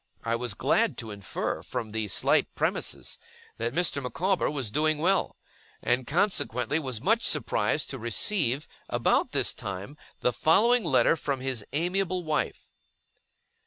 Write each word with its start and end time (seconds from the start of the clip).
I 0.23 0.35
was 0.35 0.55
glad 0.55 0.97
to 0.97 1.11
infer, 1.11 1.61
from 1.61 1.91
these 1.91 2.11
slight 2.11 2.55
premises, 2.55 3.19
that 3.57 3.71
Mr. 3.71 4.01
Micawber 4.01 4.49
was 4.49 4.71
doing 4.71 4.97
well; 4.97 5.37
and 5.79 6.07
consequently 6.07 6.79
was 6.79 7.01
much 7.03 7.21
surprised 7.21 7.91
to 7.91 7.99
receive, 7.99 8.67
about 8.89 9.31
this 9.31 9.53
time, 9.53 9.97
the 10.21 10.33
following 10.33 10.83
letter 10.83 11.15
from 11.15 11.41
his 11.41 11.63
amiable 11.71 12.23
wife. 12.23 12.71